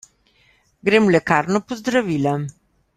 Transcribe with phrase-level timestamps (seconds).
[0.89, 2.37] Grem v lekarno po zdravila.